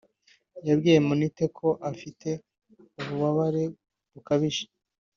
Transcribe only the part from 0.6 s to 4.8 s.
yabwiye Monitor ko afite ububabare bukabije